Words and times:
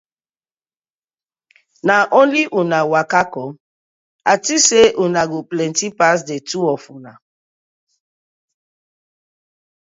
Na 1.87 1.95
only 2.21 2.43
una 2.61 2.79
waka 2.91 3.21
com? 3.33 3.51
I 4.33 4.35
tink 4.45 4.61
say 4.69 4.85
una 5.05 5.21
go 5.31 5.37
plenty 5.51 5.87
pass 5.99 6.17
di 6.27 6.37
two 6.49 6.63
of 6.75 6.83
una. 6.97 7.13